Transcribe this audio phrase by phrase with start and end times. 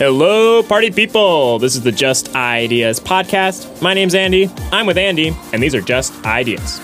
[0.00, 1.58] Hello, party people!
[1.58, 3.82] This is the Just Ideas podcast.
[3.82, 4.48] My name's Andy.
[4.72, 6.80] I'm with Andy, and these are Just Ideas.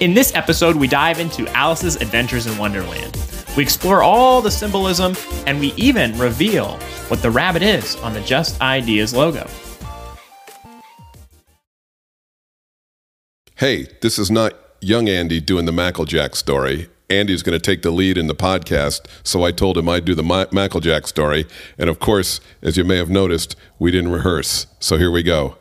[0.00, 3.16] In this episode, we dive into Alice's Adventures in Wonderland.
[3.56, 5.14] We explore all the symbolism,
[5.46, 6.76] and we even reveal
[7.06, 9.46] what the rabbit is on the Just Ideas logo.
[13.54, 16.88] Hey, this is not young Andy doing the Macklejack story.
[17.10, 20.14] Andy's going to take the lead in the podcast, so I told him I'd do
[20.14, 21.46] the Ma- Macklejack story.
[21.78, 24.66] And of course, as you may have noticed, we didn't rehearse.
[24.78, 25.56] So here we go.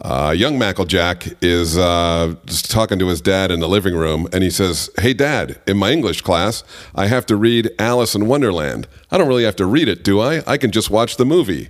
[0.00, 4.42] Uh, young Macklejack is uh, just talking to his dad in the living room, and
[4.42, 8.88] he says, Hey, Dad, in my English class, I have to read Alice in Wonderland.
[9.12, 10.42] I don't really have to read it, do I?
[10.44, 11.68] I can just watch the movie.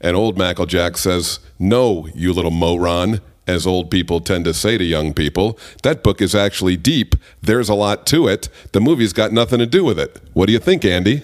[0.00, 4.84] And old Macklejack says, No, you little moron as old people tend to say to
[4.84, 7.14] young people, that book is actually deep.
[7.42, 8.48] There's a lot to it.
[8.72, 10.20] The movie's got nothing to do with it.
[10.32, 11.22] What do you think, Andy?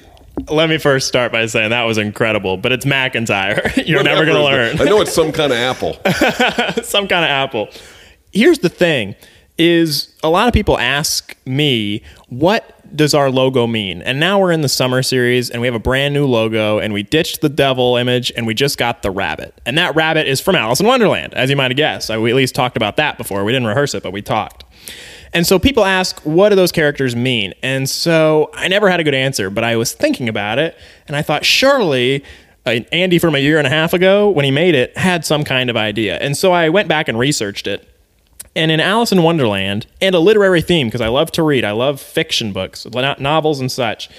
[0.48, 3.86] Let me first start by saying that was incredible, but it's McIntyre.
[3.86, 4.80] You're never going to learn.
[4.80, 5.94] I know it's some kind of apple.
[6.82, 7.68] some kind of apple.
[8.32, 9.16] Here's the thing
[9.58, 14.02] is a lot of people ask me what does our logo mean?
[14.02, 16.92] And now we're in the summer series and we have a brand new logo and
[16.92, 19.54] we ditched the devil image and we just got the rabbit.
[19.66, 22.10] And that rabbit is from Alice in Wonderland, as you might have guessed.
[22.10, 23.44] We at least talked about that before.
[23.44, 24.64] We didn't rehearse it, but we talked.
[25.32, 27.54] And so people ask, what do those characters mean?
[27.62, 31.16] And so I never had a good answer, but I was thinking about it and
[31.16, 32.24] I thought, surely
[32.66, 35.44] uh, Andy from a year and a half ago, when he made it, had some
[35.44, 36.18] kind of idea.
[36.18, 37.86] And so I went back and researched it.
[38.56, 41.70] And in Alice in Wonderland, and a literary theme, because I love to read, I
[41.70, 44.10] love fiction books, novels and such,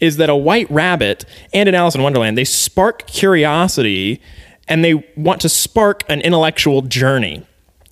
[0.00, 4.20] is that a white rabbit and in Alice in Wonderland, they spark curiosity
[4.66, 7.46] and they want to spark an intellectual journey.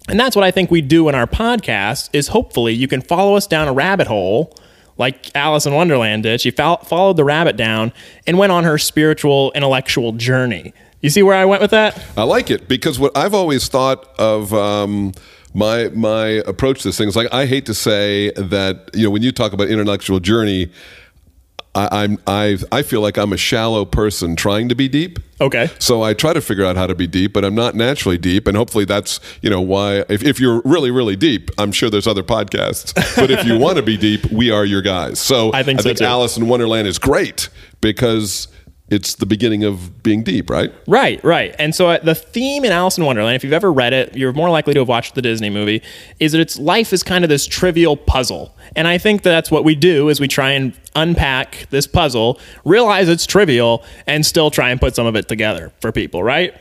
[0.09, 3.37] And that's what I think we do in our podcast is hopefully you can follow
[3.37, 4.57] us down a rabbit hole
[4.99, 6.41] like Alice in Wonderland did.
[6.41, 7.93] She followed the rabbit down
[8.27, 10.75] and went on her spiritual intellectual journey.
[11.01, 12.03] You see where I went with that?
[12.17, 15.13] I like it because what I've always thought of um,
[15.55, 19.11] my my approach to this thing is like I hate to say that you know
[19.11, 20.71] when you talk about intellectual journey,
[21.75, 25.19] I, I'm I I feel like I'm a shallow person trying to be deep.
[25.41, 25.71] Okay.
[25.79, 28.47] So I try to figure out how to be deep, but I'm not naturally deep,
[28.47, 30.05] and hopefully that's you know why.
[30.09, 32.95] If, if you're really really deep, I'm sure there's other podcasts.
[33.17, 35.19] But if you want to be deep, we are your guys.
[35.19, 37.49] So I think, I think Alice in Wonderland is great
[37.81, 38.49] because
[38.93, 40.73] it's the beginning of being deep, right?
[40.87, 41.55] Right, right.
[41.59, 44.33] And so uh, the theme in Alice in Wonderland, if you've ever read it, you're
[44.33, 45.83] more likely to have watched the Disney movie,
[46.21, 48.55] is that its life is kind of this trivial puzzle.
[48.77, 52.39] And I think that that's what we do is we try and unpack this puzzle,
[52.65, 56.55] realize it's trivial, and still try and put some of it together for people, right?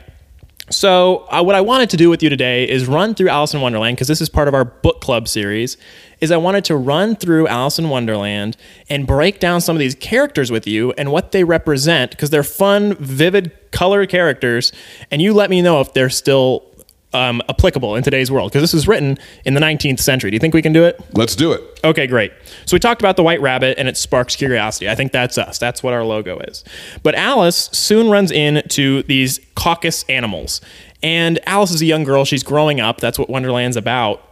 [0.70, 3.60] So, uh, what I wanted to do with you today is run through Alice in
[3.60, 5.76] Wonderland because this is part of our book club series.
[6.20, 8.56] Is I wanted to run through Alice in Wonderland
[8.88, 12.44] and break down some of these characters with you and what they represent because they're
[12.44, 14.70] fun, vivid, color characters.
[15.10, 16.64] And you let me know if they're still
[17.12, 20.30] um, applicable in today's world because this was written in the 19th century.
[20.30, 21.00] Do you think we can do it?
[21.12, 21.62] Let's do it.
[21.84, 22.32] Okay, great.
[22.66, 24.88] So we talked about the white rabbit and it sparks curiosity.
[24.88, 25.58] I think that's us.
[25.58, 26.64] That's what our logo is.
[27.02, 30.60] But Alice soon runs into these caucus animals.
[31.02, 32.24] And Alice is a young girl.
[32.24, 32.98] She's growing up.
[32.98, 34.22] That's what Wonderland's about.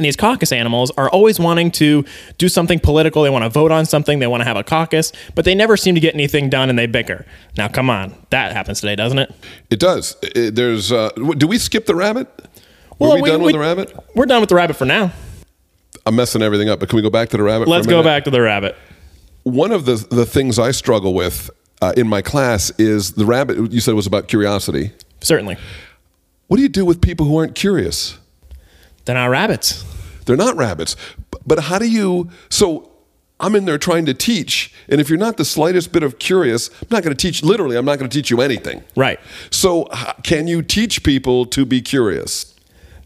[0.00, 2.06] And these caucus animals are always wanting to
[2.38, 3.22] do something political.
[3.22, 4.18] They want to vote on something.
[4.18, 6.78] They want to have a caucus, but they never seem to get anything done and
[6.78, 7.26] they bicker.
[7.58, 8.14] Now, come on.
[8.30, 9.30] That happens today, doesn't it?
[9.68, 10.16] It does.
[10.22, 10.90] It, there's.
[10.90, 12.28] Uh, do we skip the rabbit?
[12.98, 13.94] Well, Were we, we done with we, the rabbit?
[14.14, 15.12] We're done with the rabbit for now.
[16.06, 17.68] I'm messing everything up, but can we go back to the rabbit?
[17.68, 18.76] Let's go back to the rabbit.
[19.42, 21.50] One of the the things I struggle with
[21.82, 23.70] uh, in my class is the rabbit.
[23.70, 24.92] You said was about curiosity.
[25.20, 25.58] Certainly.
[26.46, 28.16] What do you do with people who aren't curious?
[29.04, 29.84] They're not rabbits.
[30.26, 30.96] They're not rabbits.
[31.46, 32.30] But how do you?
[32.48, 32.90] So
[33.40, 36.68] I'm in there trying to teach, and if you're not the slightest bit of curious,
[36.68, 37.42] I'm not going to teach.
[37.42, 38.84] Literally, I'm not going to teach you anything.
[38.96, 39.18] Right.
[39.50, 39.86] So
[40.22, 42.54] can you teach people to be curious?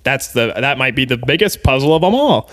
[0.02, 2.50] That's the that might be the biggest puzzle of them all.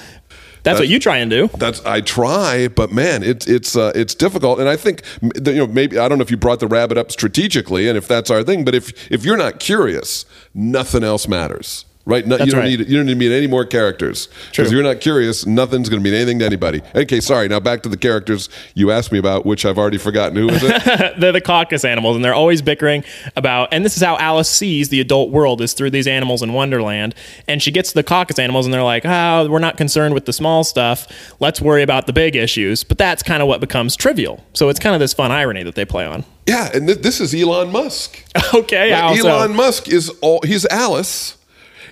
[0.64, 1.48] That's that, what you try and do.
[1.58, 4.60] That's I try, but man, it's it's uh, it's difficult.
[4.60, 7.12] And I think you know maybe I don't know if you brought the rabbit up
[7.12, 8.64] strategically, and if that's our thing.
[8.64, 11.86] But if if you're not curious, nothing else matters.
[12.06, 12.26] Right?
[12.26, 12.80] No, you don't right.
[12.80, 15.46] need you don't need to meet any more characters because you're not curious.
[15.46, 16.82] Nothing's going to mean anything to anybody.
[16.96, 17.48] Okay, sorry.
[17.48, 20.36] Now back to the characters you asked me about, which I've already forgotten.
[20.36, 21.14] Who is it?
[21.20, 23.04] they're the caucus animals, and they're always bickering
[23.36, 23.70] about.
[23.72, 27.14] And this is how Alice sees the adult world is through these animals in Wonderland.
[27.48, 30.26] And she gets to the caucus animals, and they're like, "Oh, we're not concerned with
[30.26, 31.08] the small stuff.
[31.40, 34.44] Let's worry about the big issues." But that's kind of what becomes trivial.
[34.54, 36.26] So it's kind of this fun irony that they play on.
[36.48, 38.24] Yeah, and th- this is Elon Musk.
[38.56, 39.20] okay, right?
[39.20, 40.42] Elon Musk is all.
[40.44, 41.38] He's Alice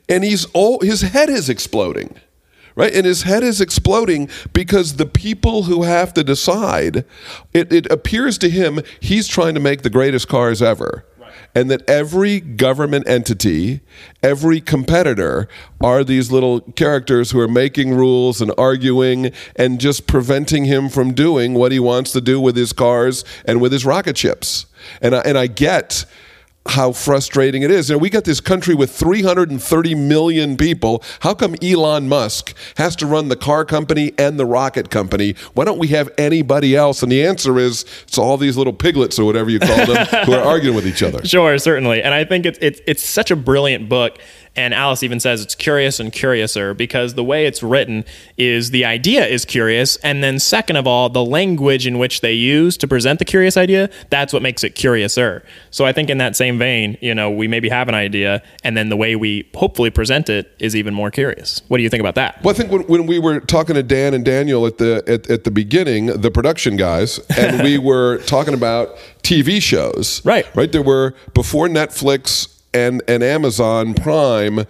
[0.09, 2.15] and he's all his head is exploding
[2.79, 2.95] right?
[2.95, 7.03] And his head is exploding because the people who have to decide,
[7.53, 11.05] it, it appears to him he's trying to make the greatest cars ever.
[11.53, 13.81] And that every government entity,
[14.23, 15.49] every competitor
[15.81, 21.13] are these little characters who are making rules and arguing and just preventing him from
[21.13, 24.67] doing what he wants to do with his cars and with his rocket ships.
[25.01, 26.05] And I, and I get
[26.69, 27.89] how frustrating it is.
[27.89, 31.03] You know, we got this country with 330 million people.
[31.21, 35.35] How come Elon Musk has to run the car company and the rocket company?
[35.53, 37.01] Why don't we have anybody else?
[37.01, 40.33] And the answer is it's all these little piglets or whatever you call them who
[40.33, 41.25] are arguing with each other.
[41.25, 42.03] Sure, certainly.
[42.03, 44.19] And I think it's it's it's such a brilliant book
[44.55, 48.05] and Alice even says it's curious and curiouser because the way it's written
[48.37, 49.95] is the idea is curious.
[49.97, 53.57] And then, second of all, the language in which they use to present the curious
[53.57, 55.43] idea, that's what makes it curiouser.
[55.71, 58.75] So I think in that same vein, you know, we maybe have an idea, and
[58.75, 61.61] then the way we hopefully present it is even more curious.
[61.67, 62.43] What do you think about that?
[62.43, 65.29] Well, I think when, when we were talking to Dan and Daniel at the at,
[65.29, 70.23] at the beginning, the production guys, and we were talking about TV shows.
[70.25, 70.45] Right.
[70.55, 70.71] Right.
[70.71, 74.65] There were before Netflix and and Amazon Prime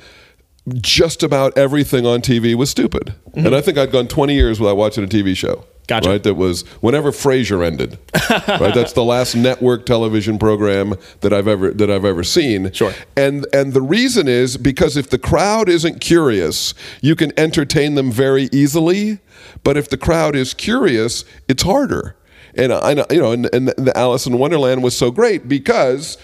[0.76, 3.16] just about everything on TV was stupid.
[3.30, 3.48] Mm-hmm.
[3.48, 5.66] And I think I'd gone 20 years without watching a TV show.
[5.88, 6.08] Gotcha.
[6.08, 7.98] Right, that was whenever Frasier ended.
[8.48, 12.72] right, that's the last network television program that I've ever that I've ever seen.
[12.74, 12.94] Sure.
[13.18, 18.12] And and the reason is because if the crowd isn't curious, you can entertain them
[18.12, 19.18] very easily.
[19.64, 22.16] But if the crowd is curious, it's harder.
[22.54, 26.20] And I, you know, and, and the Alice in Wonderland was so great because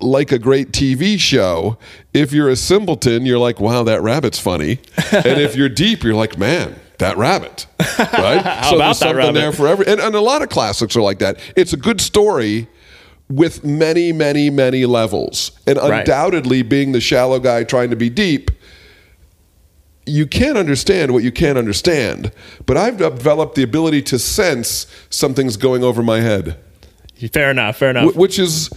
[0.00, 1.78] like a great TV show,
[2.14, 4.80] if you're a simpleton, you're like, wow, that rabbit's funny.
[5.12, 7.66] and if you're deep, you're like, man, that rabbit.
[7.98, 8.42] Right?
[8.42, 9.34] How so about there's something rabbit?
[9.34, 11.38] there for every and, and a lot of classics are like that.
[11.56, 12.68] It's a good story
[13.28, 15.52] with many, many, many levels.
[15.66, 16.68] And undoubtedly right.
[16.68, 18.50] being the shallow guy trying to be deep,
[20.06, 22.32] you can't understand what you can't understand.
[22.66, 26.58] But I've developed the ability to sense something's going over my head.
[27.32, 28.14] Fair enough, fair enough.
[28.14, 28.70] Which is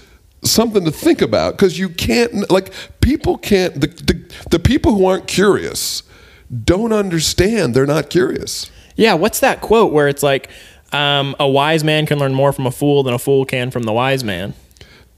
[0.43, 5.05] something to think about because you can't like people can't the, the, the people who
[5.05, 6.03] aren't curious
[6.63, 8.71] don't understand they're not curious.
[8.95, 10.49] Yeah what's that quote where it's like
[10.91, 13.83] um, a wise man can learn more from a fool than a fool can from
[13.83, 14.53] the wise man?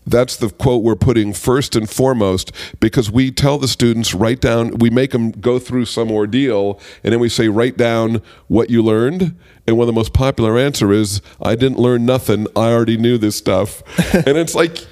[0.06, 4.78] That's the quote we're putting first and foremost because we tell the students write down
[4.80, 8.84] we make them go through some ordeal and then we say write down what you
[8.84, 12.48] learned and one of the most popular answer is i didn't learn nothing.
[12.54, 13.82] I already knew this stuff.
[14.14, 14.86] And it's like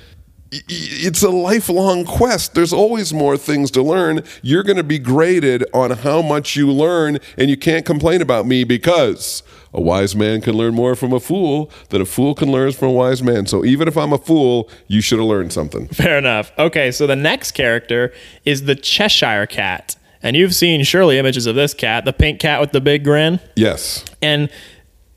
[0.51, 2.53] it's a lifelong quest.
[2.53, 4.23] There's always more things to learn.
[4.41, 8.45] You're going to be graded on how much you learn, and you can't complain about
[8.45, 9.43] me because
[9.73, 12.89] a wise man can learn more from a fool than a fool can learn from
[12.89, 13.45] a wise man.
[13.45, 15.87] So even if I'm a fool, you should have learned something.
[15.93, 16.51] Fair enough.
[16.57, 18.13] Okay, so the next character
[18.43, 19.95] is the Cheshire Cat.
[20.23, 23.39] And you've seen surely images of this cat, the pink cat with the big grin.
[23.55, 24.05] Yes.
[24.21, 24.51] And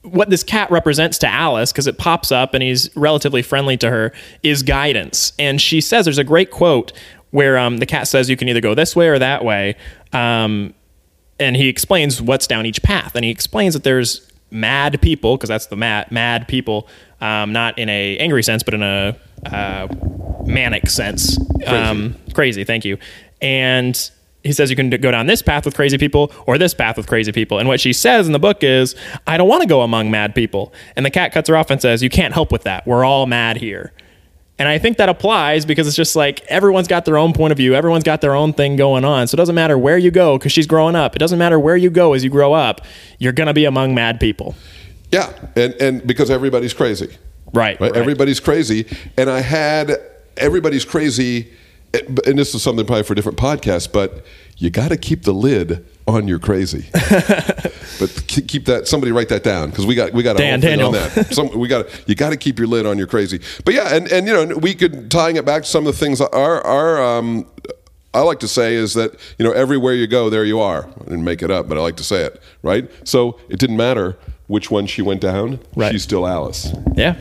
[0.05, 3.91] what this cat represents to Alice, because it pops up and he's relatively friendly to
[3.91, 4.12] her,
[4.43, 5.33] is guidance.
[5.39, 6.93] And she says there's a great quote
[7.31, 9.77] where um, the cat says you can either go this way or that way.
[10.12, 10.75] Um,
[11.41, 13.17] and he explains what's down each path.
[13.17, 16.87] And he explains that there's mad people, because that's the mad, mad people,
[17.21, 19.17] um, not in a angry sense, but in a
[19.47, 19.89] uh,
[20.45, 21.37] manic sense.
[21.56, 21.67] Crazy.
[21.67, 22.99] Um, crazy, thank you.
[23.41, 24.11] And
[24.44, 27.06] he says you can go down this path with crazy people or this path with
[27.06, 27.58] crazy people.
[27.58, 28.94] And what she says in the book is,
[29.26, 30.73] I don't want to go among mad people.
[30.96, 32.86] And the cat cuts her off and says, You can't help with that.
[32.86, 33.93] We're all mad here.
[34.56, 37.56] And I think that applies because it's just like everyone's got their own point of
[37.56, 39.27] view, everyone's got their own thing going on.
[39.27, 41.17] So it doesn't matter where you go because she's growing up.
[41.17, 42.82] It doesn't matter where you go as you grow up,
[43.19, 44.55] you're going to be among mad people.
[45.10, 45.32] Yeah.
[45.56, 47.17] And, and because everybody's crazy.
[47.53, 47.91] Right, right.
[47.91, 47.96] right.
[47.96, 48.86] Everybody's crazy.
[49.17, 49.98] And I had
[50.36, 51.53] everybody's crazy
[51.94, 54.24] and this is something probably for a different podcast, but
[54.56, 56.89] you got to keep the lid on your crazy.
[56.93, 58.86] but keep that.
[58.86, 61.34] Somebody write that down because we got we got a Dan, on that.
[61.34, 63.41] Some, we got you got to keep your lid on your crazy.
[63.65, 65.98] But yeah, and and you know we could tying it back to some of the
[65.98, 67.46] things our our um,
[68.13, 70.86] I like to say is that you know everywhere you go, there you are.
[70.86, 72.91] I didn't make it up, but I like to say it, right?
[73.06, 75.58] So it didn't matter which one she went down.
[75.74, 75.93] Right.
[75.93, 76.72] She's still Alice.
[76.94, 77.17] Yeah.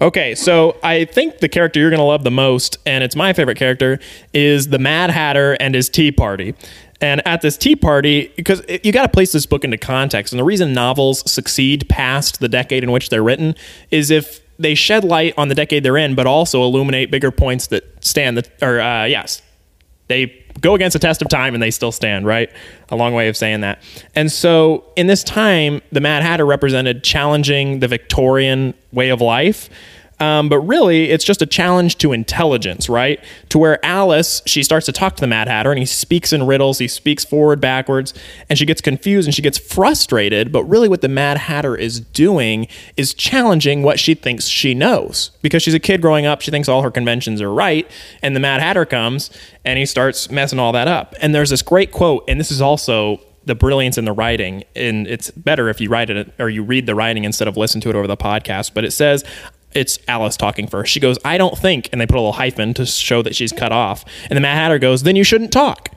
[0.00, 3.32] Okay, so I think the character you're going to love the most, and it's my
[3.32, 3.98] favorite character,
[4.34, 6.54] is the Mad Hatter and his tea party.
[7.00, 10.40] And at this tea party, because you got to place this book into context, and
[10.40, 13.54] the reason novels succeed past the decade in which they're written
[13.90, 17.66] is if they shed light on the decade they're in, but also illuminate bigger points
[17.68, 19.42] that stand the or uh, yes,
[20.08, 22.50] they go against the test of time and they still stand, right?
[22.88, 23.82] A long way of saying that.
[24.14, 29.68] And so in this time, the Mad Hatter represented challenging the Victorian way of life.
[30.18, 33.22] Um, but really, it's just a challenge to intelligence, right?
[33.50, 36.46] To where Alice, she starts to talk to the Mad Hatter and he speaks in
[36.46, 38.14] riddles, he speaks forward, backwards,
[38.48, 40.52] and she gets confused and she gets frustrated.
[40.52, 45.30] But really, what the Mad Hatter is doing is challenging what she thinks she knows.
[45.42, 47.88] Because she's a kid growing up, she thinks all her conventions are right.
[48.22, 49.30] And the Mad Hatter comes
[49.64, 51.14] and he starts messing all that up.
[51.20, 55.06] And there's this great quote, and this is also the brilliance in the writing and
[55.06, 57.88] it's better if you write it or you read the writing instead of listen to
[57.88, 59.24] it over the podcast but it says
[59.76, 60.90] it's Alice talking first.
[60.90, 63.52] She goes, I don't think, and they put a little hyphen to show that she's
[63.52, 64.04] cut off.
[64.30, 65.90] And the Mad Hatter goes, then you shouldn't talk.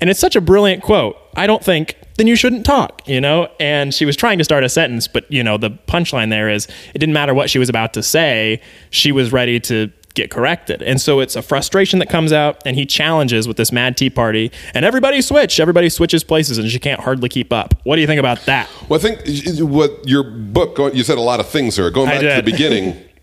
[0.00, 1.16] And it's such a brilliant quote.
[1.34, 3.48] I don't think, then you shouldn't talk, you know?
[3.58, 6.68] And she was trying to start a sentence, but, you know, the punchline there is
[6.94, 10.82] it didn't matter what she was about to say, she was ready to get corrected.
[10.82, 14.10] And so it's a frustration that comes out, and he challenges with this mad tea
[14.10, 15.58] party, and everybody switch.
[15.58, 17.74] Everybody switches places, and she can't hardly keep up.
[17.84, 18.68] What do you think about that?
[18.88, 19.20] Well, I think
[19.60, 21.90] what your book, you said a lot of things there.
[21.90, 22.96] Going back to the beginning,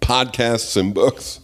[0.00, 1.40] podcasts and books.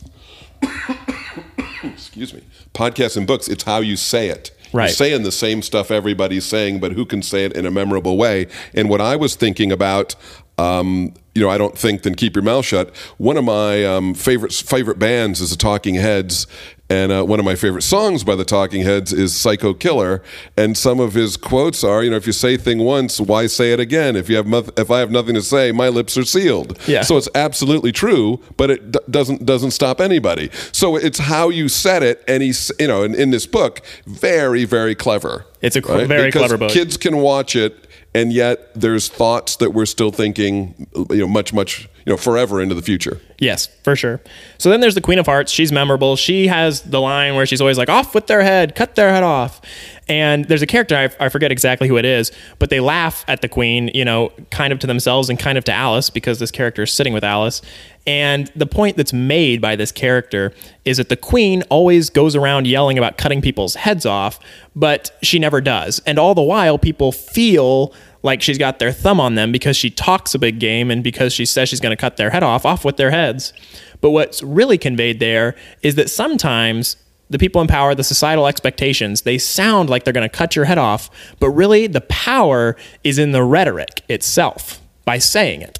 [1.82, 2.42] Excuse me.
[2.74, 4.50] Podcasts and books, it's how you say it.
[4.72, 4.84] Right.
[4.84, 8.16] You're saying the same stuff everybody's saying, but who can say it in a memorable
[8.16, 8.48] way?
[8.74, 10.14] And what I was thinking about,
[10.58, 12.94] um, you know, I don't think, then keep your mouth shut.
[13.16, 16.46] One of my um, favorite favorite bands is the Talking Heads,
[16.90, 20.22] and uh, one of my favorite songs by the Talking Heads is Psycho Killer.
[20.56, 23.72] And some of his quotes are, you know, if you say thing once, why say
[23.72, 24.16] it again?
[24.16, 26.78] If you have if I have nothing to say, my lips are sealed.
[26.86, 27.02] Yeah.
[27.02, 30.50] So it's absolutely true, but it d- doesn't doesn't stop anybody.
[30.72, 34.64] So it's how you said it, and he's you know, in, in this book, very
[34.64, 35.44] very clever.
[35.60, 36.70] It's a cl- very because clever book.
[36.70, 41.52] Kids can watch it and yet there's thoughts that we're still thinking you know much
[41.52, 43.20] much you know forever into the future.
[43.38, 44.22] Yes for sure.
[44.56, 45.52] So then there's the queen of hearts.
[45.52, 46.16] She's memorable.
[46.16, 49.22] She has the line where she's always like off with their head cut their head
[49.22, 49.60] off
[50.08, 53.40] and there's a character I, I forget exactly who it is but they laugh at
[53.42, 56.50] the queen you know kind of to themselves and kind of to alice because this
[56.50, 57.62] character is sitting with alice
[58.08, 60.54] and the point that's made by this character
[60.86, 64.40] is that the queen always goes around yelling about cutting people's heads off,
[64.74, 66.00] but she never does.
[66.06, 69.90] And all the while, people feel like she's got their thumb on them because she
[69.90, 72.64] talks a big game and because she says she's going to cut their head off,
[72.64, 73.52] off with their heads.
[74.00, 76.96] But what's really conveyed there is that sometimes
[77.30, 80.64] the people in power, the societal expectations, they sound like they're going to cut your
[80.64, 85.78] head off, but really the power is in the rhetoric itself by saying it.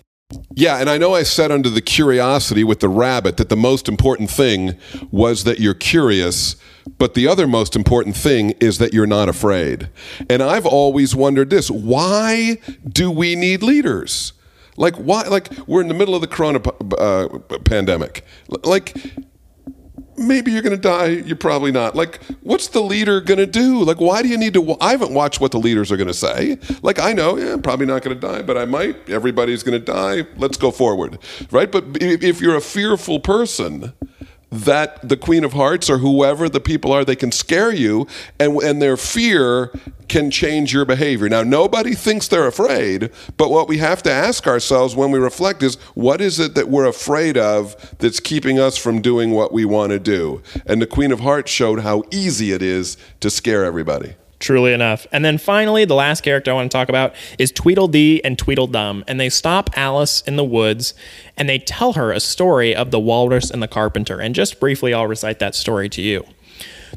[0.55, 3.89] Yeah, and I know I said under the curiosity with the rabbit that the most
[3.89, 4.77] important thing
[5.11, 6.57] was that you're curious,
[6.99, 9.89] but the other most important thing is that you're not afraid.
[10.29, 14.35] And I've always wondered this why do we need leaders?
[14.77, 15.23] Like, why?
[15.23, 16.61] Like, we're in the middle of the corona
[16.99, 18.25] uh, pandemic.
[18.49, 18.97] Like,
[20.19, 21.07] maybe you're going to die.
[21.07, 21.95] You're probably not.
[21.95, 23.83] Like, what's the leader going to do?
[23.83, 24.77] Like, why do you need to?
[24.81, 26.59] I haven't watched what the leaders are going to say.
[26.83, 29.09] Like, I know, yeah, I'm probably not going to die, but I might.
[29.09, 30.27] Everybody's going to die.
[30.37, 31.19] Let's go forward,
[31.51, 31.71] right?
[31.71, 33.93] But if you're a fearful person,
[34.51, 38.07] that the Queen of Hearts or whoever the people are, they can scare you,
[38.39, 39.73] and and their fear
[40.09, 41.29] can change your behavior.
[41.29, 45.63] Now, nobody thinks they're afraid, but what we have to ask ourselves when we reflect
[45.63, 49.67] is, what is it that we're afraid of that's keeping us from doing what we
[49.67, 50.43] want to do?
[50.65, 54.15] And the Queen of Hearts showed how easy it is to scare everybody.
[54.41, 55.07] Truly enough.
[55.11, 59.05] And then finally, the last character I want to talk about is Tweedledee and Tweedledum.
[59.09, 60.95] And they stop Alice in the woods
[61.37, 64.21] and they tell her a story of the walrus and the carpenter.
[64.21, 66.25] And just briefly, I'll recite that story to you.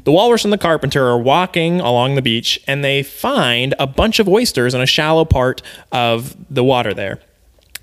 [0.04, 4.18] The walrus and the carpenter are walking along the beach and they find a bunch
[4.18, 7.20] of oysters in a shallow part of the water there.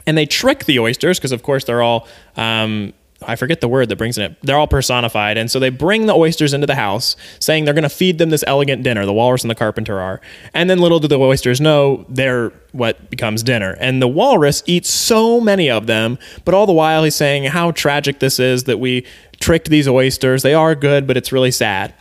[0.08, 3.90] And they trick the oysters because, of course, they're all um, I forget the word
[3.90, 4.38] that brings in it.
[4.42, 5.38] They're all personified.
[5.38, 8.30] And so they bring the oysters into the house, saying they're going to feed them
[8.30, 9.06] this elegant dinner.
[9.06, 10.22] The walrus and the carpenter are.
[10.54, 13.76] And then little do the oysters know they're what becomes dinner.
[13.80, 17.72] And the walrus eats so many of them, but all the while he's saying how
[17.72, 19.06] tragic this is that we
[19.40, 20.44] tricked these oysters.
[20.44, 21.94] They are good, but it's really sad.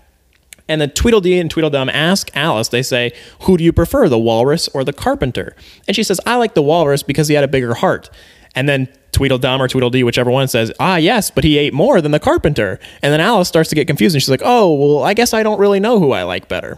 [0.68, 4.68] And then Tweedledee and Tweedledum ask Alice, they say, Who do you prefer, the walrus
[4.68, 5.56] or the carpenter?
[5.86, 8.10] And she says, I like the walrus because he had a bigger heart.
[8.58, 12.10] And then Tweedledum or Tweedledee, whichever one says, ah, yes, but he ate more than
[12.10, 12.80] the carpenter.
[13.02, 15.44] And then Alice starts to get confused and she's like, oh, well, I guess I
[15.44, 16.76] don't really know who I like better.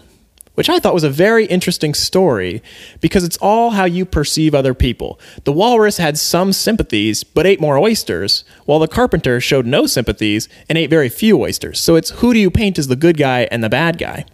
[0.57, 2.63] Which I thought was a very interesting story
[3.01, 5.19] because it's all how you perceive other people.
[5.45, 10.51] The walrus had some sympathies but ate more oysters, while the carpenter showed no sympathies
[10.69, 11.81] and ate very few oysters.
[11.81, 14.27] So it's who do you paint as the good guy and the bad guy?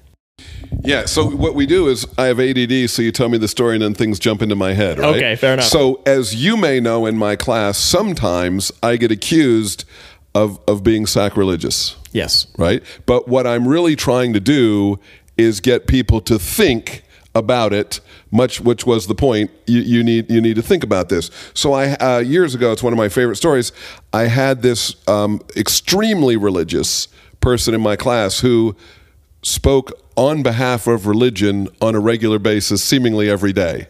[0.83, 1.06] Yeah.
[1.06, 3.83] So what we do is I have ADD, so you tell me the story and
[3.83, 5.16] then things jump into my head, right?
[5.16, 5.66] Okay, fair enough.
[5.66, 9.85] So as you may know in my class, sometimes I get accused
[10.35, 11.97] of of being sacrilegious.
[12.12, 12.47] Yes.
[12.59, 12.83] Right?
[13.06, 14.99] But what I'm really trying to do
[15.37, 17.02] is get people to think
[17.35, 21.11] about it much which was the point you, you need you need to think about
[21.11, 23.73] this so i uh, years ago it's one of my favorite stories
[24.14, 27.09] i had this um, extremely religious
[27.40, 28.75] person in my class who
[29.42, 33.88] spoke on behalf of religion on a regular basis seemingly every day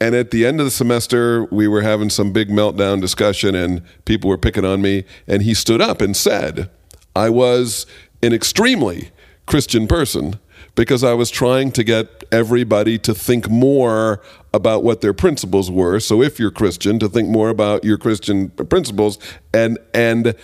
[0.00, 3.82] and at the end of the semester we were having some big meltdown discussion and
[4.04, 6.70] people were picking on me and he stood up and said
[7.16, 7.86] i was
[8.22, 9.10] an extremely
[9.46, 10.38] christian person
[10.78, 14.22] because I was trying to get everybody to think more
[14.54, 15.98] about what their principles were.
[15.98, 19.18] So if you're Christian, to think more about your Christian principles
[19.52, 20.36] and and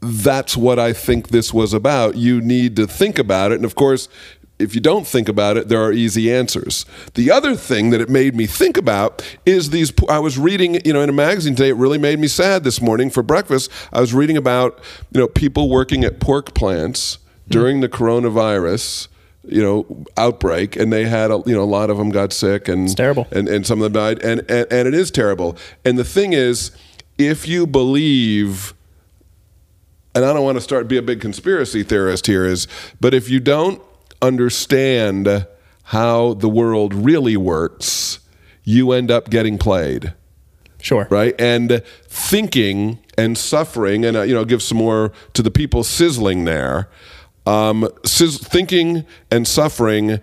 [0.00, 2.16] that's what I think this was about.
[2.16, 3.56] You need to think about it.
[3.56, 4.08] And of course,
[4.58, 6.86] if you don't think about it, there are easy answers.
[7.14, 9.92] The other thing that it made me think about is these.
[10.08, 11.70] I was reading, you know, in a magazine today.
[11.70, 13.70] It really made me sad this morning for breakfast.
[13.92, 14.80] I was reading about,
[15.10, 17.50] you know, people working at pork plants hmm.
[17.50, 19.08] during the coronavirus
[19.46, 22.66] you know outbreak and they had a, you know a lot of them got sick
[22.66, 25.54] and it's terrible and, and some of them died and, and and it is terrible
[25.84, 26.70] and the thing is
[27.18, 28.72] if you believe
[30.14, 32.66] and I don't want to start be a big conspiracy theorist here is
[33.02, 33.82] but if you don't
[34.22, 35.46] understand
[35.84, 38.20] how the world really works
[38.64, 40.14] you end up getting played
[40.80, 45.50] sure right and thinking and suffering and uh, you know give some more to the
[45.50, 46.88] people sizzling there
[47.46, 50.20] um, thinking and suffering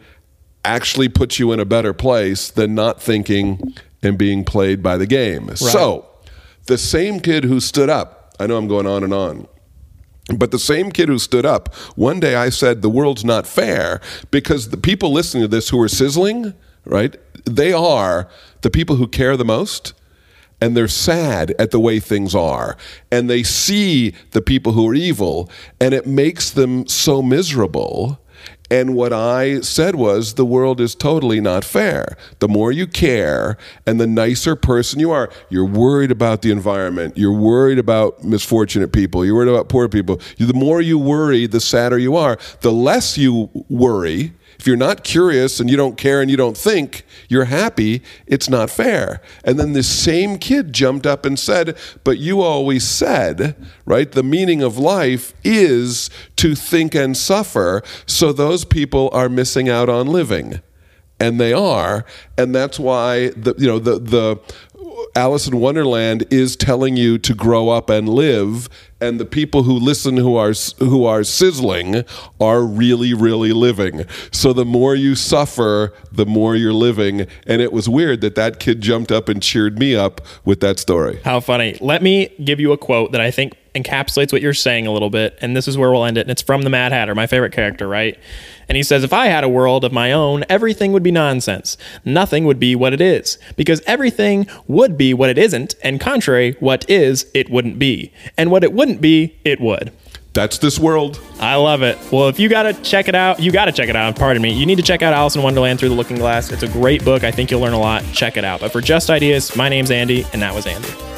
[0.66, 5.06] actually puts you in a better place than not thinking and being played by the
[5.06, 5.48] game.
[5.48, 5.58] Right.
[5.58, 6.08] So,
[6.66, 9.48] the same kid who stood up, I know I'm going on and on.
[10.28, 14.02] But the same kid who stood up, one day I said, The world's not fair
[14.30, 16.54] because the people listening to this who are sizzling,
[16.86, 18.30] right, they are
[18.62, 19.94] the people who care the most
[20.62, 22.78] and they're sad at the way things are
[23.12, 25.50] and they see the people who are evil
[25.80, 28.20] and it makes them so miserable
[28.72, 32.16] and what I said was, the world is totally not fair.
[32.40, 37.18] The more you care and the nicer person you are, you're worried about the environment,
[37.18, 40.22] you're worried about misfortunate people, you're worried about poor people.
[40.38, 42.40] The more you worry, the sadder you are.
[42.62, 46.56] The less you worry, if you're not curious and you don't care and you don't
[46.56, 49.20] think, you're happy, it's not fair.
[49.44, 54.22] And then this same kid jumped up and said, But you always said, right, the
[54.22, 57.82] meaning of life is to think and suffer.
[58.06, 60.62] So those people are missing out on living
[61.20, 62.04] and they are
[62.36, 64.40] and that's why the you know the the
[65.16, 69.74] Alice in Wonderland is telling you to grow up and live, and the people who
[69.74, 72.04] listen who are who are sizzling
[72.40, 74.06] are really really living.
[74.32, 77.28] So the more you suffer, the more you're living.
[77.46, 80.80] And it was weird that that kid jumped up and cheered me up with that
[80.80, 81.20] story.
[81.24, 81.78] How funny!
[81.82, 85.10] Let me give you a quote that I think encapsulates what you're saying a little
[85.10, 86.22] bit, and this is where we'll end it.
[86.22, 88.18] And it's from the Mad Hatter, my favorite character, right?
[88.68, 91.78] And he says, If I had a world of my own, everything would be nonsense.
[92.04, 96.56] Nothing would be what it is, because everything would be what it isn't, and contrary,
[96.60, 98.12] what is, it wouldn't be.
[98.38, 99.92] And what it wouldn't be, it would.
[100.34, 101.20] That's this world.
[101.40, 101.98] I love it.
[102.10, 104.16] Well, if you got to check it out, you got to check it out.
[104.16, 104.54] Pardon me.
[104.54, 106.52] You need to check out Alice in Wonderland Through the Looking Glass.
[106.52, 107.26] It's a great book.
[107.26, 108.04] I think you'll learn a lot.
[108.14, 108.62] Check it out.
[108.62, 111.11] But for Just Ideas, my name's Andy, and that was Andy.